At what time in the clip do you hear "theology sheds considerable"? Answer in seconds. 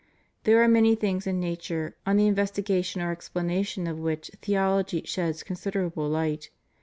4.41-6.09